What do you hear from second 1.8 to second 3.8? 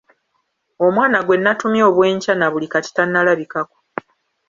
obw’enkya na buli kati talabikako.